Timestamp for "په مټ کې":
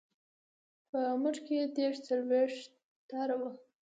0.89-1.53